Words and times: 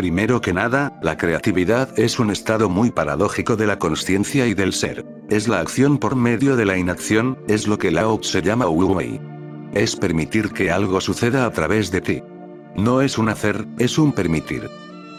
Primero 0.00 0.40
que 0.40 0.54
nada, 0.54 0.98
la 1.02 1.18
creatividad 1.18 1.98
es 1.98 2.18
un 2.18 2.30
estado 2.30 2.70
muy 2.70 2.90
paradójico 2.90 3.56
de 3.56 3.66
la 3.66 3.78
conciencia 3.78 4.46
y 4.46 4.54
del 4.54 4.72
ser. 4.72 5.04
Es 5.28 5.46
la 5.46 5.60
acción 5.60 5.98
por 5.98 6.16
medio 6.16 6.56
de 6.56 6.64
la 6.64 6.78
inacción, 6.78 7.38
es 7.48 7.68
lo 7.68 7.76
que 7.76 7.90
Lao 7.90 8.22
se 8.22 8.40
llama 8.40 8.66
Wu 8.66 8.94
Wei. 8.94 9.20
Es 9.74 9.96
permitir 9.96 10.52
que 10.52 10.70
algo 10.70 11.02
suceda 11.02 11.44
a 11.44 11.50
través 11.50 11.90
de 11.90 12.00
ti. 12.00 12.22
No 12.74 13.02
es 13.02 13.18
un 13.18 13.28
hacer, 13.28 13.66
es 13.78 13.98
un 13.98 14.12
permitir. 14.12 14.70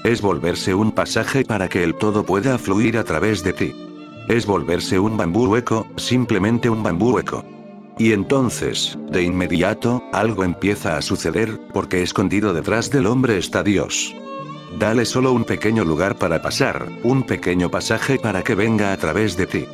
Es 0.03 0.19
volverse 0.19 0.73
un 0.73 0.91
pasaje 0.91 1.45
para 1.45 1.69
que 1.69 1.83
el 1.83 1.93
todo 1.93 2.25
pueda 2.25 2.57
fluir 2.57 2.97
a 2.97 3.03
través 3.03 3.43
de 3.43 3.53
ti. 3.53 3.90
Es 4.27 4.45
volverse 4.45 4.99
un 4.99 5.17
bambú 5.17 5.47
hueco, 5.47 5.87
simplemente 5.97 6.69
un 6.69 6.83
bambú 6.83 7.15
hueco. 7.15 7.43
Y 7.97 8.13
entonces, 8.13 8.97
de 9.11 9.23
inmediato, 9.23 10.03
algo 10.13 10.43
empieza 10.43 10.97
a 10.97 11.01
suceder, 11.01 11.59
porque 11.73 12.01
escondido 12.01 12.53
detrás 12.53 12.89
del 12.89 13.07
hombre 13.07 13.37
está 13.37 13.63
Dios. 13.63 14.15
Dale 14.79 15.05
solo 15.05 15.33
un 15.33 15.43
pequeño 15.43 15.83
lugar 15.83 16.17
para 16.17 16.41
pasar, 16.41 16.87
un 17.03 17.23
pequeño 17.23 17.69
pasaje 17.69 18.17
para 18.17 18.41
que 18.41 18.55
venga 18.55 18.93
a 18.93 18.97
través 18.97 19.35
de 19.35 19.47
ti. 19.47 19.65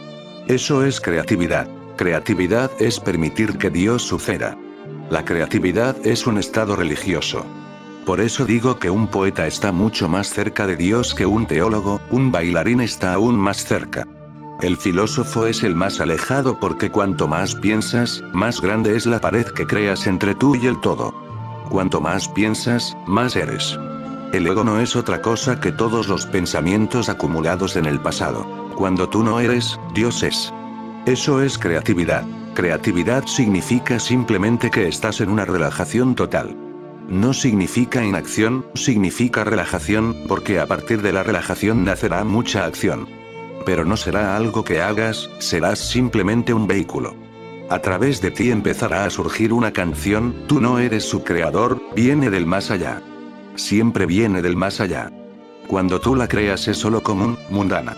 Eso 0.47 0.83
es 0.83 0.99
creatividad. 0.99 1.67
Creatividad 1.95 2.71
es 2.79 2.99
permitir 2.99 3.57
que 3.57 3.69
Dios 3.69 4.03
suceda. 4.03 4.57
La 5.09 5.23
creatividad 5.23 5.95
es 6.05 6.27
un 6.27 6.37
estado 6.37 6.75
religioso. 6.75 7.45
Por 8.05 8.21
eso 8.21 8.45
digo 8.45 8.79
que 8.79 8.89
un 8.89 9.07
poeta 9.07 9.47
está 9.47 9.71
mucho 9.71 10.07
más 10.07 10.29
cerca 10.29 10.65
de 10.65 10.75
Dios 10.75 11.13
que 11.13 11.25
un 11.25 11.45
teólogo, 11.45 12.01
un 12.09 12.31
bailarín 12.31 12.81
está 12.81 13.13
aún 13.13 13.35
más 13.35 13.65
cerca. 13.65 14.07
El 14.61 14.75
filósofo 14.75 15.45
es 15.45 15.61
el 15.61 15.75
más 15.75 15.99
alejado 15.99 16.59
porque 16.59 16.89
cuanto 16.89 17.27
más 17.27 17.53
piensas, 17.53 18.23
más 18.33 18.59
grande 18.59 18.95
es 18.95 19.05
la 19.05 19.19
pared 19.19 19.45
que 19.45 19.67
creas 19.67 20.07
entre 20.07 20.33
tú 20.33 20.55
y 20.55 20.65
el 20.65 20.81
todo. 20.81 21.13
Cuanto 21.69 22.01
más 22.01 22.27
piensas, 22.27 22.97
más 23.05 23.35
eres. 23.35 23.77
El 24.33 24.47
ego 24.47 24.63
no 24.63 24.79
es 24.79 24.95
otra 24.95 25.21
cosa 25.21 25.59
que 25.59 25.71
todos 25.71 26.07
los 26.07 26.25
pensamientos 26.25 27.07
acumulados 27.07 27.75
en 27.75 27.85
el 27.85 27.99
pasado. 27.99 28.47
Cuando 28.75 29.07
tú 29.07 29.23
no 29.23 29.39
eres, 29.39 29.79
Dios 29.93 30.23
es. 30.23 30.51
Eso 31.05 31.43
es 31.43 31.59
creatividad. 31.59 32.25
Creatividad 32.55 33.27
significa 33.27 33.99
simplemente 33.99 34.71
que 34.71 34.87
estás 34.87 35.21
en 35.21 35.29
una 35.29 35.45
relajación 35.45 36.15
total. 36.15 36.57
No 37.07 37.33
significa 37.33 38.03
inacción, 38.03 38.65
significa 38.73 39.43
relajación, 39.43 40.15
porque 40.27 40.59
a 40.59 40.65
partir 40.65 41.03
de 41.03 41.13
la 41.13 41.21
relajación 41.21 41.85
nacerá 41.85 42.23
mucha 42.23 42.65
acción. 42.65 43.16
Pero 43.65 43.85
no 43.85 43.97
será 43.97 44.35
algo 44.35 44.63
que 44.63 44.81
hagas, 44.81 45.29
serás 45.39 45.79
simplemente 45.79 46.53
un 46.53 46.67
vehículo. 46.67 47.15
A 47.69 47.79
través 47.79 48.21
de 48.21 48.31
ti 48.31 48.51
empezará 48.51 49.05
a 49.05 49.09
surgir 49.09 49.51
una 49.51 49.73
canción, 49.73 50.33
tú 50.47 50.61
no 50.61 50.79
eres 50.79 51.03
su 51.03 51.23
creador, 51.23 51.81
viene 51.95 52.29
del 52.29 52.45
más 52.45 52.71
allá 52.71 53.01
siempre 53.57 54.05
viene 54.05 54.41
del 54.41 54.55
más 54.55 54.79
allá. 54.79 55.11
Cuando 55.67 55.99
tú 55.99 56.15
la 56.15 56.27
creas 56.27 56.67
es 56.67 56.77
solo 56.77 57.03
común, 57.03 57.37
mundana. 57.49 57.95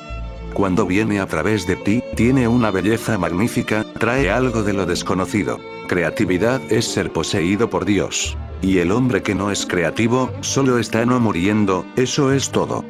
Cuando 0.53 0.85
viene 0.85 1.19
a 1.19 1.27
través 1.27 1.67
de 1.67 1.75
ti, 1.75 2.03
tiene 2.15 2.47
una 2.47 2.71
belleza 2.71 3.17
magnífica, 3.17 3.85
trae 3.99 4.31
algo 4.31 4.63
de 4.63 4.73
lo 4.73 4.85
desconocido. 4.85 5.59
Creatividad 5.87 6.59
es 6.71 6.85
ser 6.85 7.11
poseído 7.11 7.69
por 7.69 7.85
Dios. 7.85 8.35
Y 8.61 8.79
el 8.79 8.91
hombre 8.91 9.21
que 9.21 9.35
no 9.35 9.51
es 9.51 9.65
creativo, 9.65 10.31
solo 10.41 10.79
está 10.79 11.05
no 11.05 11.19
muriendo, 11.19 11.85
eso 11.95 12.33
es 12.33 12.49
todo. 12.49 12.83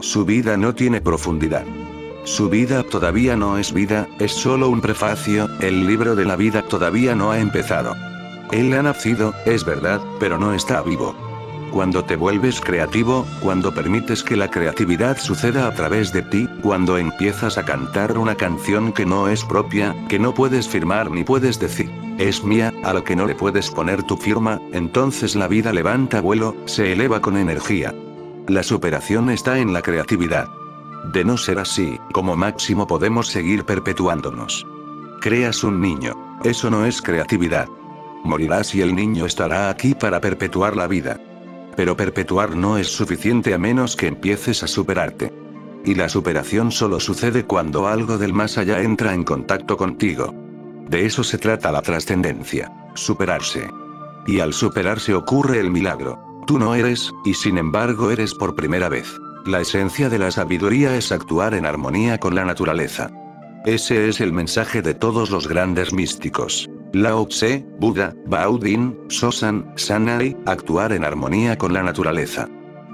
Su 0.00 0.24
vida 0.24 0.56
no 0.56 0.74
tiene 0.74 1.00
profundidad. 1.00 1.64
Su 2.24 2.48
vida 2.48 2.84
todavía 2.84 3.36
no 3.36 3.58
es 3.58 3.72
vida, 3.72 4.08
es 4.20 4.32
solo 4.32 4.68
un 4.68 4.80
prefacio, 4.80 5.48
el 5.60 5.86
libro 5.86 6.14
de 6.14 6.24
la 6.24 6.36
vida 6.36 6.62
todavía 6.62 7.16
no 7.16 7.32
ha 7.32 7.40
empezado. 7.40 7.96
Él 8.52 8.72
ha 8.74 8.82
nacido, 8.82 9.34
es 9.44 9.64
verdad, 9.64 10.00
pero 10.20 10.38
no 10.38 10.54
está 10.54 10.82
vivo. 10.82 11.16
Cuando 11.72 12.04
te 12.04 12.14
vuelves 12.14 12.60
creativo, 12.60 13.26
cuando 13.40 13.74
permites 13.74 14.22
que 14.22 14.36
la 14.36 14.48
creatividad 14.48 15.16
suceda 15.18 15.66
a 15.66 15.74
través 15.74 16.12
de 16.12 16.22
ti, 16.22 16.48
cuando 16.62 16.96
empiezas 16.96 17.58
a 17.58 17.64
cantar 17.64 18.16
una 18.16 18.36
canción 18.36 18.92
que 18.92 19.06
no 19.06 19.28
es 19.28 19.42
propia, 19.42 19.96
que 20.08 20.18
no 20.18 20.32
puedes 20.32 20.68
firmar 20.68 21.10
ni 21.10 21.24
puedes 21.24 21.58
decir, 21.58 21.90
es 22.18 22.44
mía, 22.44 22.72
a 22.84 22.92
lo 22.92 23.02
que 23.02 23.16
no 23.16 23.26
le 23.26 23.34
puedes 23.34 23.70
poner 23.70 24.02
tu 24.04 24.16
firma, 24.16 24.60
entonces 24.72 25.34
la 25.34 25.48
vida 25.48 25.72
levanta 25.72 26.20
vuelo, 26.20 26.54
se 26.66 26.92
eleva 26.92 27.20
con 27.20 27.36
energía. 27.36 27.92
La 28.46 28.62
superación 28.62 29.30
está 29.30 29.58
en 29.58 29.72
la 29.72 29.82
creatividad. 29.82 30.61
De 31.04 31.24
no 31.24 31.36
ser 31.36 31.58
así, 31.58 31.98
como 32.12 32.36
máximo 32.36 32.86
podemos 32.86 33.28
seguir 33.28 33.64
perpetuándonos. 33.64 34.66
Creas 35.20 35.64
un 35.64 35.80
niño. 35.80 36.38
Eso 36.44 36.70
no 36.70 36.84
es 36.84 37.02
creatividad. 37.02 37.68
Morirás 38.24 38.74
y 38.74 38.82
el 38.82 38.94
niño 38.94 39.26
estará 39.26 39.68
aquí 39.68 39.94
para 39.94 40.20
perpetuar 40.20 40.76
la 40.76 40.86
vida. 40.86 41.20
Pero 41.76 41.96
perpetuar 41.96 42.54
no 42.54 42.78
es 42.78 42.88
suficiente 42.88 43.52
a 43.52 43.58
menos 43.58 43.96
que 43.96 44.06
empieces 44.06 44.62
a 44.62 44.68
superarte. 44.68 45.32
Y 45.84 45.96
la 45.96 46.08
superación 46.08 46.70
solo 46.70 47.00
sucede 47.00 47.44
cuando 47.44 47.88
algo 47.88 48.16
del 48.18 48.32
más 48.32 48.58
allá 48.58 48.80
entra 48.80 49.12
en 49.14 49.24
contacto 49.24 49.76
contigo. 49.76 50.32
De 50.88 51.04
eso 51.04 51.24
se 51.24 51.38
trata 51.38 51.72
la 51.72 51.82
trascendencia. 51.82 52.72
Superarse. 52.94 53.68
Y 54.26 54.38
al 54.38 54.52
superarse 54.52 55.14
ocurre 55.14 55.58
el 55.58 55.70
milagro. 55.70 56.20
Tú 56.46 56.58
no 56.58 56.74
eres, 56.74 57.10
y 57.24 57.34
sin 57.34 57.58
embargo 57.58 58.10
eres 58.10 58.34
por 58.34 58.54
primera 58.54 58.88
vez. 58.88 59.08
La 59.44 59.60
esencia 59.60 60.08
de 60.08 60.20
la 60.20 60.30
sabiduría 60.30 60.96
es 60.96 61.10
actuar 61.10 61.54
en 61.54 61.66
armonía 61.66 62.18
con 62.18 62.36
la 62.36 62.44
naturaleza. 62.44 63.10
Ese 63.64 64.08
es 64.08 64.20
el 64.20 64.32
mensaje 64.32 64.82
de 64.82 64.94
todos 64.94 65.30
los 65.30 65.48
grandes 65.48 65.92
místicos. 65.92 66.70
Lao 66.92 67.26
Tse, 67.26 67.66
Buda, 67.80 68.14
Baudin, 68.26 68.96
Sosan, 69.08 69.72
Sanai, 69.74 70.36
actuar 70.46 70.92
en 70.92 71.02
armonía 71.02 71.58
con 71.58 71.72
la 71.72 71.82
naturaleza. 71.82 72.48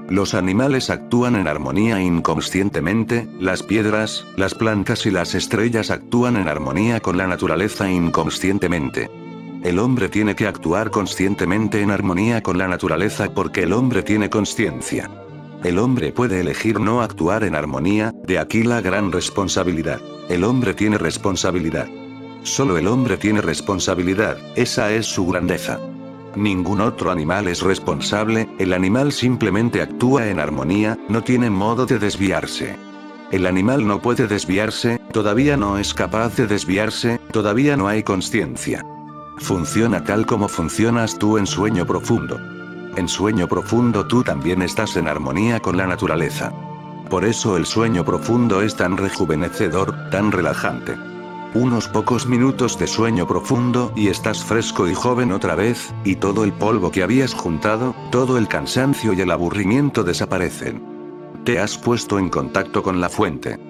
Los 0.08 0.32
animales 0.32 0.88
actúan 0.88 1.36
en 1.36 1.48
armonía 1.48 2.00
inconscientemente, 2.00 3.28
las 3.38 3.62
piedras, 3.62 4.24
las 4.38 4.54
plantas 4.54 5.04
y 5.04 5.10
las 5.10 5.34
estrellas 5.34 5.90
actúan 5.90 6.36
en 6.36 6.48
armonía 6.48 7.00
con 7.00 7.18
la 7.18 7.26
naturaleza 7.26 7.90
inconscientemente. 7.90 9.10
El 9.64 9.78
hombre 9.78 10.08
tiene 10.08 10.34
que 10.34 10.46
actuar 10.46 10.90
conscientemente 10.90 11.82
en 11.82 11.90
armonía 11.90 12.42
con 12.42 12.56
la 12.56 12.68
naturaleza 12.68 13.34
porque 13.34 13.64
el 13.64 13.74
hombre 13.74 14.02
tiene 14.02 14.30
conciencia. 14.30 15.10
El 15.64 15.78
hombre 15.78 16.12
puede 16.12 16.40
elegir 16.40 16.78
no 16.78 17.02
actuar 17.02 17.42
en 17.42 17.56
armonía, 17.56 18.14
de 18.24 18.38
aquí 18.38 18.62
la 18.62 18.80
gran 18.80 19.10
responsabilidad. 19.10 20.00
El 20.28 20.44
hombre 20.44 20.72
tiene 20.72 20.98
responsabilidad. 20.98 21.88
Solo 22.44 22.78
el 22.78 22.86
hombre 22.86 23.16
tiene 23.16 23.40
responsabilidad, 23.40 24.38
esa 24.54 24.92
es 24.92 25.06
su 25.06 25.26
grandeza. 25.26 25.80
Ningún 26.36 26.80
otro 26.80 27.10
animal 27.10 27.48
es 27.48 27.62
responsable, 27.62 28.48
el 28.58 28.72
animal 28.72 29.10
simplemente 29.10 29.82
actúa 29.82 30.28
en 30.28 30.38
armonía, 30.38 30.96
no 31.08 31.24
tiene 31.24 31.50
modo 31.50 31.86
de 31.86 31.98
desviarse. 31.98 32.76
El 33.32 33.44
animal 33.44 33.86
no 33.86 34.00
puede 34.00 34.28
desviarse, 34.28 35.00
todavía 35.12 35.56
no 35.56 35.76
es 35.76 35.92
capaz 35.92 36.36
de 36.36 36.46
desviarse, 36.46 37.20
todavía 37.32 37.76
no 37.76 37.88
hay 37.88 38.04
conciencia. 38.04 38.86
Funciona 39.38 40.04
tal 40.04 40.24
como 40.24 40.48
funcionas 40.48 41.18
tú 41.18 41.36
en 41.36 41.46
sueño 41.46 41.84
profundo. 41.84 42.57
En 42.98 43.06
sueño 43.06 43.46
profundo 43.46 44.08
tú 44.08 44.24
también 44.24 44.60
estás 44.60 44.96
en 44.96 45.06
armonía 45.06 45.60
con 45.60 45.76
la 45.76 45.86
naturaleza. 45.86 46.52
Por 47.08 47.24
eso 47.24 47.56
el 47.56 47.64
sueño 47.64 48.04
profundo 48.04 48.60
es 48.60 48.74
tan 48.74 48.96
rejuvenecedor, 48.96 50.10
tan 50.10 50.32
relajante. 50.32 50.96
Unos 51.54 51.86
pocos 51.86 52.26
minutos 52.26 52.76
de 52.76 52.88
sueño 52.88 53.24
profundo 53.24 53.92
y 53.94 54.08
estás 54.08 54.42
fresco 54.42 54.88
y 54.88 54.94
joven 54.94 55.30
otra 55.30 55.54
vez, 55.54 55.94
y 56.02 56.16
todo 56.16 56.42
el 56.42 56.52
polvo 56.52 56.90
que 56.90 57.04
habías 57.04 57.34
juntado, 57.34 57.94
todo 58.10 58.36
el 58.36 58.48
cansancio 58.48 59.12
y 59.12 59.20
el 59.20 59.30
aburrimiento 59.30 60.02
desaparecen. 60.02 60.82
Te 61.44 61.60
has 61.60 61.78
puesto 61.78 62.18
en 62.18 62.28
contacto 62.28 62.82
con 62.82 63.00
la 63.00 63.08
fuente. 63.08 63.60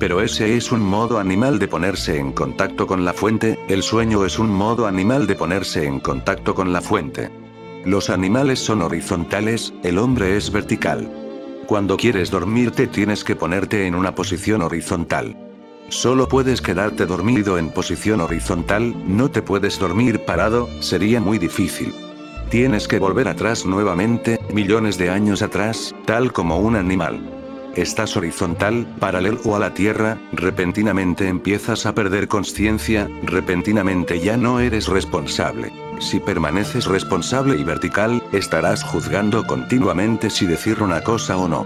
Pero 0.00 0.20
ese 0.20 0.56
es 0.56 0.72
un 0.72 0.80
modo 0.80 1.20
animal 1.20 1.60
de 1.60 1.68
ponerse 1.68 2.18
en 2.18 2.32
contacto 2.32 2.88
con 2.88 3.04
la 3.04 3.12
fuente, 3.12 3.60
el 3.68 3.84
sueño 3.84 4.24
es 4.24 4.40
un 4.40 4.50
modo 4.50 4.88
animal 4.88 5.28
de 5.28 5.36
ponerse 5.36 5.86
en 5.86 6.00
contacto 6.00 6.52
con 6.52 6.72
la 6.72 6.80
fuente. 6.80 7.41
Los 7.84 8.10
animales 8.10 8.60
son 8.60 8.80
horizontales, 8.80 9.74
el 9.82 9.98
hombre 9.98 10.36
es 10.36 10.52
vertical. 10.52 11.10
Cuando 11.66 11.96
quieres 11.96 12.30
dormirte 12.30 12.86
tienes 12.86 13.24
que 13.24 13.34
ponerte 13.34 13.86
en 13.86 13.96
una 13.96 14.14
posición 14.14 14.62
horizontal. 14.62 15.36
Solo 15.88 16.28
puedes 16.28 16.62
quedarte 16.62 17.06
dormido 17.06 17.58
en 17.58 17.70
posición 17.70 18.20
horizontal, 18.20 18.94
no 19.06 19.30
te 19.32 19.42
puedes 19.42 19.80
dormir 19.80 20.24
parado, 20.24 20.68
sería 20.80 21.20
muy 21.20 21.38
difícil. 21.38 21.92
Tienes 22.50 22.86
que 22.86 23.00
volver 23.00 23.26
atrás 23.26 23.66
nuevamente, 23.66 24.38
millones 24.52 24.96
de 24.96 25.10
años 25.10 25.42
atrás, 25.42 25.92
tal 26.04 26.32
como 26.32 26.60
un 26.60 26.76
animal. 26.76 27.20
Estás 27.74 28.16
horizontal, 28.16 28.86
paralelo 29.00 29.56
a 29.56 29.58
la 29.58 29.74
Tierra, 29.74 30.18
repentinamente 30.32 31.26
empiezas 31.26 31.84
a 31.86 31.94
perder 31.94 32.28
conciencia, 32.28 33.08
repentinamente 33.24 34.20
ya 34.20 34.36
no 34.36 34.60
eres 34.60 34.86
responsable. 34.86 35.81
Si 36.02 36.18
permaneces 36.18 36.86
responsable 36.86 37.56
y 37.56 37.62
vertical, 37.62 38.22
estarás 38.32 38.82
juzgando 38.82 39.46
continuamente 39.46 40.30
si 40.30 40.46
decir 40.46 40.82
una 40.82 41.00
cosa 41.02 41.36
o 41.36 41.48
no. 41.48 41.64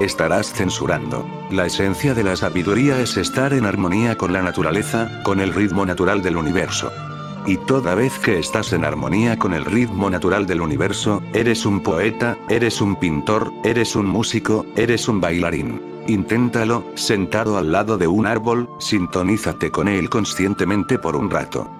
estarás 0.00 0.52
censurando. 0.52 1.26
La 1.50 1.66
esencia 1.66 2.14
de 2.14 2.24
la 2.24 2.36
sabiduría 2.36 3.00
es 3.00 3.16
estar 3.16 3.52
en 3.52 3.66
armonía 3.66 4.16
con 4.16 4.32
la 4.32 4.42
naturaleza, 4.42 5.10
con 5.22 5.40
el 5.40 5.52
ritmo 5.52 5.84
natural 5.84 6.22
del 6.22 6.36
universo. 6.36 6.92
Y 7.46 7.56
toda 7.56 7.94
vez 7.94 8.18
que 8.18 8.38
estás 8.38 8.72
en 8.72 8.84
armonía 8.84 9.38
con 9.38 9.54
el 9.54 9.64
ritmo 9.64 10.08
natural 10.08 10.46
del 10.46 10.60
universo, 10.60 11.22
eres 11.32 11.66
un 11.66 11.80
poeta, 11.82 12.36
eres 12.48 12.80
un 12.80 12.96
pintor, 12.96 13.52
eres 13.64 13.96
un 13.96 14.06
músico, 14.06 14.66
eres 14.76 15.08
un 15.08 15.20
bailarín. 15.20 15.82
Inténtalo, 16.06 16.84
sentado 16.94 17.56
al 17.58 17.72
lado 17.72 17.98
de 17.98 18.06
un 18.06 18.26
árbol, 18.26 18.68
sintonízate 18.78 19.70
con 19.70 19.88
él 19.88 20.08
conscientemente 20.10 20.98
por 20.98 21.16
un 21.16 21.30
rato. 21.30 21.70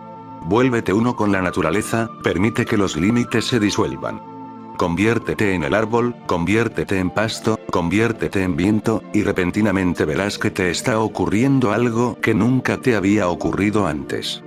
Vuélvete 0.43 0.93
uno 0.93 1.15
con 1.15 1.33
la 1.33 1.43
naturaleza, 1.43 2.09
permite 2.23 2.65
que 2.65 2.77
los 2.77 2.97
límites 2.97 3.47
se 3.47 3.61
disuelvan. 3.61 4.21
Conviértete 4.77 5.55
en 5.55 5.63
el 5.63 5.75
árbol, 5.75 6.17
conviértete 6.27 6.99
en 6.99 7.11
pasto, 7.11 7.61
conviértete 7.71 8.43
en 8.43 8.57
viento, 8.57 9.03
y 9.13 9.23
repentinamente 9.23 10.07
verás 10.07 10.39
que 10.39 10.51
te 10.51 10.71
está 10.71 11.01
ocurriendo 11.01 11.73
algo 11.73 12.19
que 12.21 12.33
nunca 12.33 12.79
te 12.79 12.97
había 12.97 13.29
ocurrido 13.29 13.87
antes. 13.87 14.43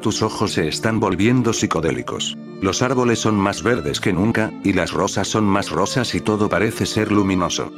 Tus 0.00 0.22
ojos 0.22 0.52
se 0.52 0.68
están 0.68 1.00
volviendo 1.00 1.52
psicodélicos. 1.52 2.36
Los 2.60 2.80
árboles 2.80 3.18
son 3.18 3.34
más 3.34 3.64
verdes 3.64 4.00
que 4.00 4.12
nunca, 4.12 4.52
y 4.62 4.72
las 4.72 4.92
rosas 4.92 5.26
son 5.26 5.44
más 5.44 5.70
rosas 5.70 6.14
y 6.14 6.20
todo 6.20 6.48
parece 6.48 6.86
ser 6.86 7.10
luminoso. 7.10 7.72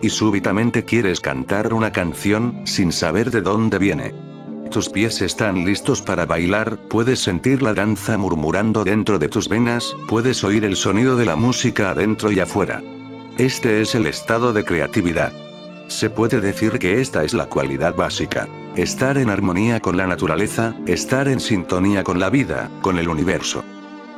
Y 0.00 0.10
súbitamente 0.10 0.84
quieres 0.84 1.20
cantar 1.20 1.74
una 1.74 1.90
canción, 1.90 2.62
sin 2.64 2.92
saber 2.92 3.32
de 3.32 3.42
dónde 3.42 3.78
viene. 3.78 4.27
Tus 4.70 4.90
pies 4.90 5.22
están 5.22 5.64
listos 5.64 6.02
para 6.02 6.26
bailar, 6.26 6.76
puedes 6.88 7.20
sentir 7.20 7.62
la 7.62 7.72
danza 7.72 8.18
murmurando 8.18 8.84
dentro 8.84 9.18
de 9.18 9.28
tus 9.28 9.48
venas, 9.48 9.96
puedes 10.08 10.44
oír 10.44 10.64
el 10.64 10.76
sonido 10.76 11.16
de 11.16 11.24
la 11.24 11.36
música 11.36 11.90
adentro 11.90 12.30
y 12.30 12.40
afuera. 12.40 12.82
Este 13.38 13.80
es 13.80 13.94
el 13.94 14.06
estado 14.06 14.52
de 14.52 14.64
creatividad. 14.64 15.32
Se 15.86 16.10
puede 16.10 16.40
decir 16.40 16.78
que 16.78 17.00
esta 17.00 17.24
es 17.24 17.32
la 17.32 17.46
cualidad 17.46 17.94
básica. 17.94 18.46
Estar 18.76 19.16
en 19.16 19.30
armonía 19.30 19.80
con 19.80 19.96
la 19.96 20.06
naturaleza, 20.06 20.74
estar 20.86 21.28
en 21.28 21.40
sintonía 21.40 22.04
con 22.04 22.20
la 22.20 22.28
vida, 22.28 22.70
con 22.82 22.98
el 22.98 23.08
universo. 23.08 23.64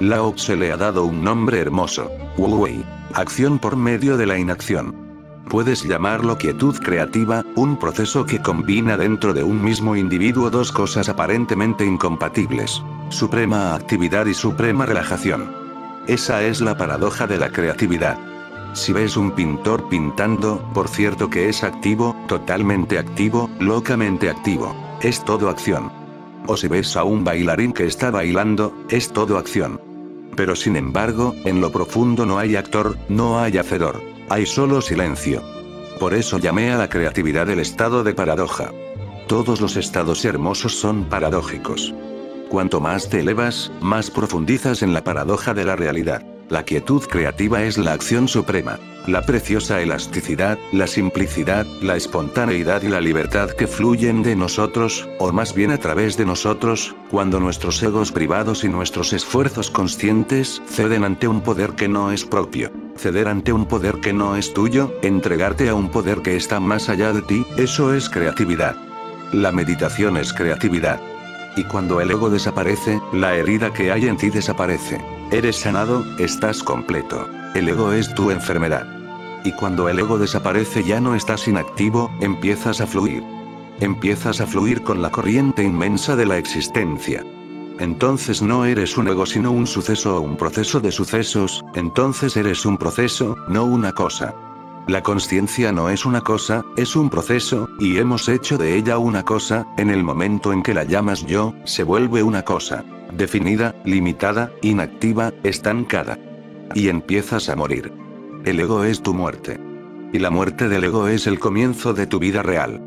Lao 0.01 0.37
se 0.37 0.57
le 0.57 0.73
ha 0.73 0.77
dado 0.77 1.05
un 1.05 1.23
nombre 1.23 1.61
hermoso. 1.61 2.11
Wu 2.37 2.57
Wei. 2.57 2.85
Acción 3.15 3.61
por 3.61 3.77
medio 3.77 4.17
de 4.17 4.27
la 4.27 4.37
inacción. 4.39 5.10
Puedes 5.51 5.83
llamarlo 5.83 6.39
quietud 6.39 6.79
creativa, 6.79 7.45
un 7.57 7.77
proceso 7.77 8.25
que 8.25 8.41
combina 8.41 8.97
dentro 8.97 9.35
de 9.35 9.43
un 9.43 9.61
mismo 9.61 9.97
individuo 9.97 10.49
dos 10.49 10.71
cosas 10.71 11.09
aparentemente 11.09 11.85
incompatibles. 11.85 12.85
Suprema 13.09 13.75
actividad 13.75 14.27
y 14.27 14.35
suprema 14.35 14.87
relajación. 14.87 15.53
Esa 16.07 16.45
es 16.45 16.61
la 16.61 16.77
paradoja 16.77 17.27
de 17.27 17.39
la 17.39 17.51
creatividad. 17.51 18.17
Si 18.75 18.93
ves 18.93 19.17
un 19.17 19.33
pintor 19.33 19.89
pintando, 19.89 20.63
por 20.73 20.87
cierto 20.87 21.29
que 21.29 21.49
es 21.49 21.65
activo, 21.65 22.15
totalmente 22.29 22.97
activo, 22.97 23.51
locamente 23.59 24.31
activo, 24.31 24.73
es 25.03 25.25
todo 25.25 25.49
acción. 25.49 25.91
O 26.47 26.57
si 26.57 26.69
ves 26.69 26.97
a 26.97 27.03
un 27.03 27.25
bailarín 27.25 27.73
que 27.73 27.87
está 27.87 28.13
bailando, 28.13 28.73
es 28.89 29.13
todo 29.13 29.37
acción. 29.37 29.81
Pero 30.37 30.55
sin 30.55 30.77
embargo, 30.77 31.35
en 31.45 31.61
lo 31.61 31.73
profundo 31.73 32.25
no 32.25 32.39
hay 32.39 32.55
actor, 32.55 32.97
no 33.09 33.41
hay 33.41 33.59
hacedor. 33.59 34.10
Hay 34.31 34.47
solo 34.47 34.81
silencio. 34.81 35.43
Por 35.99 36.15
eso 36.15 36.39
llamé 36.39 36.71
a 36.71 36.79
la 36.79 36.89
creatividad 36.89 37.51
el 37.51 37.59
estado 37.59 38.05
de 38.05 38.15
paradoja. 38.15 38.71
Todos 39.27 39.61
los 39.61 39.77
estados 39.77 40.25
hermosos 40.25 40.79
son 40.79 41.07
paradójicos. 41.07 41.93
Cuanto 42.49 42.79
más 42.79 43.09
te 43.09 43.19
elevas, 43.19 43.73
más 43.81 44.09
profundizas 44.09 44.83
en 44.83 44.93
la 44.93 45.03
paradoja 45.03 45.53
de 45.53 45.65
la 45.65 45.75
realidad. 45.75 46.23
La 46.49 46.63
quietud 46.63 47.03
creativa 47.03 47.65
es 47.65 47.77
la 47.77 47.93
acción 47.93 48.29
suprema. 48.29 48.79
La 49.09 49.23
preciosa 49.23 49.81
elasticidad, 49.81 50.61
la 50.71 50.87
simplicidad, 50.87 51.67
la 51.83 51.97
espontaneidad 51.97 52.83
y 52.83 52.89
la 52.89 53.01
libertad 53.01 53.51
que 53.51 53.67
fluyen 53.67 54.23
de 54.23 54.37
nosotros, 54.37 55.09
o 55.19 55.33
más 55.33 55.55
bien 55.57 55.73
a 55.73 55.79
través 55.79 56.17
de 56.17 56.27
nosotros, 56.27 56.95
cuando 57.11 57.41
nuestros 57.41 57.83
egos 57.83 58.13
privados 58.13 58.63
y 58.63 58.69
nuestros 58.69 59.13
esfuerzos 59.13 59.73
conscientes 59.73 60.63
ceden 60.69 61.03
ante 61.03 61.27
un 61.27 61.41
poder 61.41 61.73
que 61.73 61.89
no 61.89 62.13
es 62.13 62.25
propio. 62.25 62.71
Ceder 63.01 63.29
ante 63.29 63.51
un 63.51 63.65
poder 63.65 64.01
que 64.01 64.13
no 64.13 64.37
es 64.37 64.53
tuyo, 64.53 64.93
entregarte 65.01 65.71
a 65.71 65.75
un 65.75 65.89
poder 65.89 66.21
que 66.21 66.37
está 66.37 66.61
más 66.61 66.91
allá 66.91 67.15
de 67.15 67.23
ti, 67.23 67.47
eso 67.57 67.95
es 67.95 68.11
creatividad. 68.11 68.77
La 69.33 69.53
meditación 69.53 70.19
es 70.19 70.35
creatividad. 70.35 71.01
Y 71.57 71.65
cuando 71.65 72.03
el 72.03 72.11
ego 72.11 72.29
desaparece, 72.29 73.01
la 73.15 73.35
herida 73.35 73.73
que 73.73 73.91
hay 73.91 74.07
en 74.07 74.19
ti 74.19 74.29
desaparece. 74.29 75.01
Eres 75.31 75.57
sanado, 75.57 76.05
estás 76.19 76.63
completo. 76.63 77.27
El 77.55 77.71
ego 77.71 77.93
es 77.93 78.15
tu 78.15 78.31
enfermedad. 78.31 78.87
Y 79.45 79.53
cuando 79.53 79.89
el 79.89 79.99
ego 79.99 80.19
desaparece 80.19 80.85
ya 80.85 81.01
no 81.01 81.15
estás 81.15 81.49
inactivo, 81.49 82.11
empiezas 82.21 82.83
a 82.83 82.87
fluir. 82.87 83.25
Empiezas 83.81 84.43
a 84.43 84.47
fluir 84.47 84.83
con 84.83 85.01
la 85.01 85.11
corriente 85.11 85.63
inmensa 85.63 86.17
de 86.17 86.27
la 86.27 86.37
existencia. 86.37 87.25
Entonces 87.81 88.43
no 88.43 88.65
eres 88.65 88.97
un 88.97 89.09
ego 89.09 89.27
sino 89.27 89.51
un 89.51 89.67
suceso 89.67 90.19
o 90.19 90.21
un 90.21 90.37
proceso 90.37 90.79
de 90.79 90.93
sucesos, 90.93 91.65
entonces 91.75 92.37
eres 92.37 92.65
un 92.65 92.79
proceso, 92.79 93.37
no 93.49 93.65
una 93.65 93.93
cosa. 93.93 94.35
La 94.87 95.03
conciencia 95.03 95.73
no 95.73 95.91
es 95.91 96.07
una 96.07 96.21
cosa, 96.21 96.65
es 96.77 96.95
un 96.95 97.11
proceso, 97.11 97.69
y 97.81 97.99
hemos 97.99 98.29
hecho 98.29 98.59
de 98.59 98.77
ella 98.77 98.99
una 98.99 99.25
cosa, 99.25 99.67
en 99.79 99.91
el 99.91 100.05
momento 100.05 100.53
en 100.53 100.63
que 100.63 100.75
la 100.75 100.85
llamas 100.85 101.27
yo, 101.27 101.55
se 101.65 101.83
vuelve 101.83 102.23
una 102.23 102.43
cosa 102.43 102.85
definida, 103.13 103.75
limitada, 103.85 104.53
inactiva, 104.63 105.33
estancada. 105.43 106.19
Y 106.75 106.89
empiezas 106.89 107.49
a 107.49 107.57
morir. 107.57 107.93
El 108.45 108.61
ego 108.61 108.85
es 108.85 109.03
tu 109.03 109.15
muerte. 109.15 109.59
Y 110.13 110.19
la 110.19 110.31
muerte 110.31 110.69
del 110.69 110.85
ego 110.85 111.09
es 111.09 111.27
el 111.27 111.39
comienzo 111.39 111.93
de 111.93 112.07
tu 112.07 112.19
vida 112.19 112.43
real. 112.43 112.81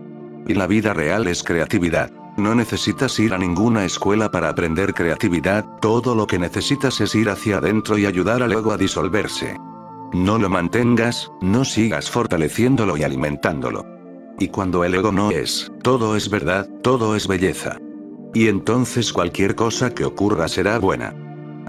Y 0.47 0.53
la 0.53 0.67
vida 0.67 0.93
real 0.93 1.27
es 1.27 1.43
creatividad. 1.43 2.11
No 2.35 2.55
necesitas 2.55 3.19
ir 3.19 3.33
a 3.33 3.37
ninguna 3.37 3.85
escuela 3.85 4.31
para 4.31 4.49
aprender 4.49 4.95
creatividad, 4.95 5.65
todo 5.79 6.15
lo 6.15 6.25
que 6.25 6.39
necesitas 6.39 6.99
es 6.99 7.13
ir 7.13 7.29
hacia 7.29 7.57
adentro 7.57 7.97
y 7.97 8.07
ayudar 8.07 8.41
al 8.41 8.51
ego 8.51 8.71
a 8.71 8.77
disolverse. 8.77 9.55
No 10.13 10.39
lo 10.39 10.49
mantengas, 10.49 11.31
no 11.41 11.63
sigas 11.63 12.09
fortaleciéndolo 12.09 12.97
y 12.97 13.03
alimentándolo. 13.03 13.85
Y 14.39 14.47
cuando 14.47 14.83
el 14.83 14.95
ego 14.95 15.11
no 15.11 15.29
es, 15.29 15.71
todo 15.83 16.15
es 16.15 16.29
verdad, 16.29 16.67
todo 16.81 17.15
es 17.15 17.27
belleza. 17.27 17.77
Y 18.33 18.47
entonces 18.47 19.13
cualquier 19.13 19.53
cosa 19.53 19.93
que 19.93 20.05
ocurra 20.05 20.47
será 20.47 20.79
buena. 20.79 21.13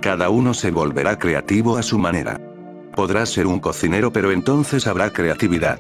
Cada 0.01 0.31
uno 0.31 0.55
se 0.55 0.71
volverá 0.71 1.19
creativo 1.19 1.77
a 1.77 1.83
su 1.83 1.99
manera. 1.99 2.41
Podrás 2.95 3.29
ser 3.29 3.47
un 3.47 3.61
cocinero 3.61 4.13
pero 4.13 4.33
entonces 4.33 4.87
habrá 4.87 5.11
creatividad. 5.11 5.79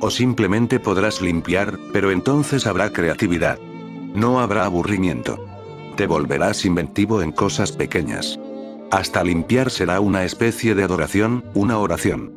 O 0.00 0.08
simplemente 0.08 0.78
podrás 0.78 1.20
limpiar, 1.20 1.78
pero 1.92 2.12
entonces 2.12 2.66
habrá 2.66 2.92
creatividad. 2.92 3.58
No 4.14 4.40
habrá 4.40 4.64
aburrimiento. 4.64 5.38
Te 5.96 6.06
volverás 6.06 6.64
inventivo 6.64 7.22
en 7.22 7.30
cosas 7.30 7.72
pequeñas. 7.72 8.38
Hasta 8.90 9.22
limpiar 9.22 9.70
será 9.70 10.00
una 10.00 10.24
especie 10.24 10.74
de 10.74 10.82
adoración, 10.82 11.44
una 11.54 11.78
oración. 11.78 12.32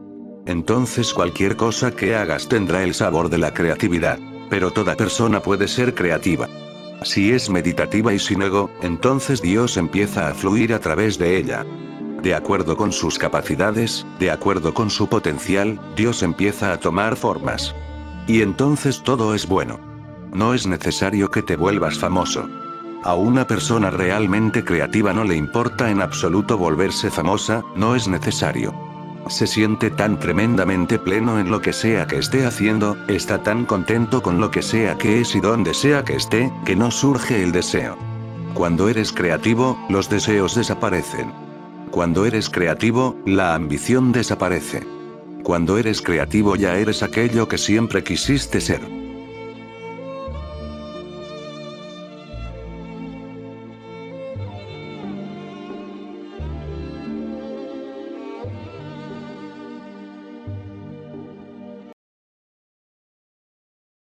Entonces 0.46 1.14
cualquier 1.14 1.56
cosa 1.56 1.92
que 1.92 2.16
hagas 2.16 2.48
tendrá 2.48 2.84
el 2.84 2.94
sabor 2.94 3.30
de 3.30 3.40
la 3.40 3.54
creatividad. 3.54 4.20
Pero 4.50 4.72
toda 4.72 4.96
persona 4.96 5.40
puede 5.40 5.68
ser 5.68 5.96
creativa. 5.96 6.48
Si 7.02 7.32
es 7.32 7.50
meditativa 7.50 8.14
y 8.14 8.20
sin 8.20 8.44
ego, 8.44 8.70
entonces 8.82 9.42
Dios 9.42 9.78
empieza 9.78 10.30
a 10.30 10.34
fluir 10.34 10.74
a 10.74 10.80
través 10.80 11.18
de 11.18 11.38
ella. 11.38 11.66
De 12.22 12.36
acuerdo 12.36 12.78
con 12.78 12.92
sus 12.92 13.18
capacidades, 13.18 14.06
de 14.20 14.30
acuerdo 14.30 14.74
con 14.74 14.90
su 14.90 15.08
potencial, 15.08 15.80
Dios 15.96 16.22
empieza 16.22 16.72
a 16.72 16.80
tomar 16.80 17.16
formas. 17.16 17.76
Y 18.28 18.42
entonces 18.42 19.02
todo 19.02 19.34
es 19.34 19.48
bueno. 19.48 19.93
No 20.34 20.56
es 20.56 20.66
necesario 20.66 21.30
que 21.30 21.44
te 21.44 21.56
vuelvas 21.56 22.00
famoso. 22.00 22.50
A 23.04 23.14
una 23.16 23.46
persona 23.46 23.92
realmente 23.92 24.64
creativa 24.64 25.14
no 25.14 25.24
le 25.24 25.36
importa 25.36 25.92
en 25.92 26.02
absoluto 26.02 26.58
volverse 26.58 27.12
famosa, 27.12 27.64
no 27.76 27.96
es 27.96 28.08
necesario. 28.08 28.74
Se 29.28 29.46
siente 29.46 29.92
tan 29.92 30.20
tremendamente 30.20 30.98
pleno 30.98 31.40
en 31.40 31.52
lo 31.52 31.62
que 31.62 31.72
sea 31.72 32.08
que 32.08 32.18
esté 32.18 32.46
haciendo, 32.46 32.98
está 33.08 33.44
tan 33.44 33.66
contento 33.66 34.24
con 34.24 34.40
lo 34.40 34.50
que 34.50 34.62
sea 34.62 34.98
que 34.98 35.22
es 35.22 35.36
y 35.36 35.40
donde 35.40 35.74
sea 35.74 36.04
que 36.04 36.16
esté, 36.16 36.52
que 36.66 36.76
no 36.76 36.92
surge 36.92 37.44
el 37.44 37.52
deseo. 37.52 37.98
Cuando 38.54 38.90
eres 38.90 39.12
creativo, 39.12 39.78
los 39.90 40.10
deseos 40.10 40.56
desaparecen. 40.56 41.32
Cuando 41.92 42.26
eres 42.26 42.50
creativo, 42.50 43.16
la 43.26 43.54
ambición 43.54 44.12
desaparece. 44.12 44.84
Cuando 45.44 45.78
eres 45.78 46.02
creativo 46.02 46.56
ya 46.56 46.78
eres 46.78 47.04
aquello 47.04 47.48
que 47.48 47.58
siempre 47.58 48.04
quisiste 48.04 48.62
ser. 48.62 49.03